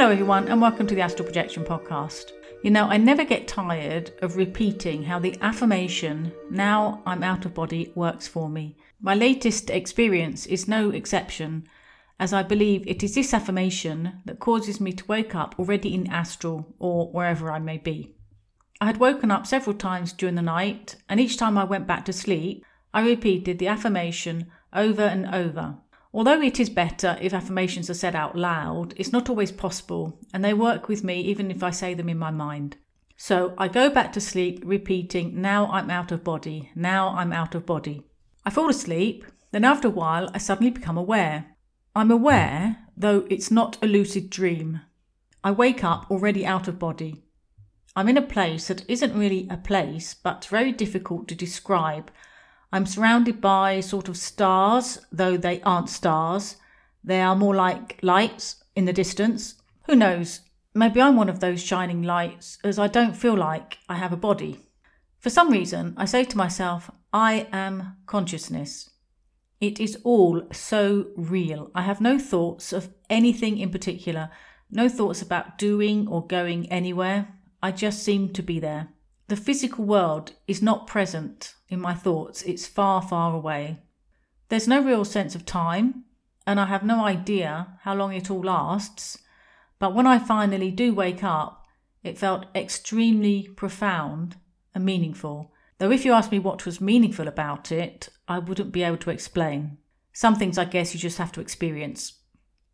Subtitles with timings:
[0.00, 2.32] Hello, everyone, and welcome to the Astral Projection Podcast.
[2.62, 7.52] You know, I never get tired of repeating how the affirmation, now I'm out of
[7.52, 8.78] body, works for me.
[9.02, 11.68] My latest experience is no exception,
[12.18, 16.08] as I believe it is this affirmation that causes me to wake up already in
[16.08, 18.14] astral or wherever I may be.
[18.80, 22.06] I had woken up several times during the night, and each time I went back
[22.06, 22.64] to sleep,
[22.94, 25.76] I repeated the affirmation over and over.
[26.12, 30.44] Although it is better if affirmations are said out loud, it's not always possible, and
[30.44, 32.76] they work with me even if I say them in my mind.
[33.16, 37.54] So I go back to sleep repeating, Now I'm out of body, now I'm out
[37.54, 38.02] of body.
[38.44, 41.54] I fall asleep, then after a while I suddenly become aware.
[41.94, 44.80] I'm aware, though it's not a lucid dream.
[45.44, 47.22] I wake up already out of body.
[47.94, 52.10] I'm in a place that isn't really a place, but very difficult to describe.
[52.72, 56.56] I'm surrounded by sort of stars, though they aren't stars.
[57.02, 59.54] They are more like lights in the distance.
[59.86, 60.40] Who knows?
[60.72, 64.16] Maybe I'm one of those shining lights, as I don't feel like I have a
[64.16, 64.60] body.
[65.18, 68.90] For some reason, I say to myself, I am consciousness.
[69.60, 71.70] It is all so real.
[71.74, 74.30] I have no thoughts of anything in particular,
[74.70, 77.34] no thoughts about doing or going anywhere.
[77.62, 78.88] I just seem to be there.
[79.30, 83.78] The physical world is not present in my thoughts, it's far, far away.
[84.48, 86.02] There's no real sense of time,
[86.48, 89.18] and I have no idea how long it all lasts.
[89.78, 91.64] But when I finally do wake up,
[92.02, 94.34] it felt extremely profound
[94.74, 95.52] and meaningful.
[95.78, 99.10] Though, if you ask me what was meaningful about it, I wouldn't be able to
[99.10, 99.78] explain.
[100.12, 102.14] Some things I guess you just have to experience.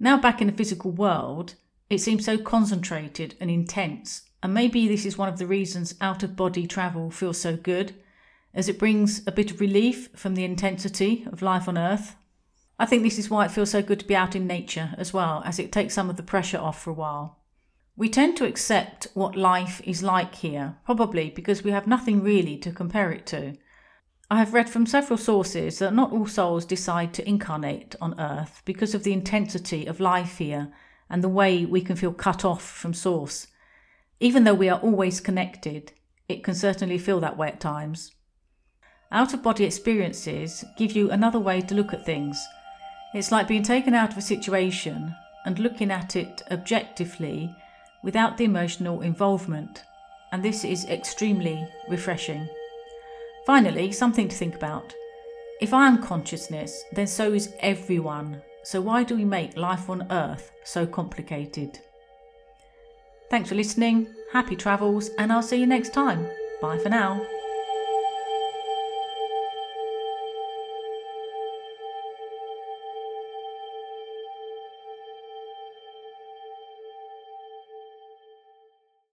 [0.00, 1.56] Now, back in the physical world,
[1.90, 6.22] it seems so concentrated and intense and maybe this is one of the reasons out
[6.22, 7.94] of body travel feels so good,
[8.54, 12.16] as it brings a bit of relief from the intensity of life on Earth.
[12.78, 15.12] I think this is why it feels so good to be out in nature as
[15.12, 17.38] well, as it takes some of the pressure off for a while.
[17.96, 22.56] We tend to accept what life is like here, probably because we have nothing really
[22.58, 23.56] to compare it to.
[24.30, 28.62] I have read from several sources that not all souls decide to incarnate on Earth
[28.64, 30.70] because of the intensity of life here
[31.10, 33.48] and the way we can feel cut off from Source
[34.20, 35.92] even though we are always connected,
[36.28, 38.12] it can certainly feel that way at times.
[39.10, 42.38] Out of body experiences give you another way to look at things.
[43.14, 45.14] It's like being taken out of a situation
[45.46, 47.54] and looking at it objectively
[48.04, 49.82] without the emotional involvement,
[50.30, 52.46] and this is extremely refreshing.
[53.46, 54.94] Finally, something to think about.
[55.60, 58.42] If I am consciousness, then so is everyone.
[58.62, 61.78] So why do we make life on earth so complicated?
[63.30, 66.26] Thanks for listening, happy travels, and I'll see you next time.
[66.60, 67.26] Bye for now.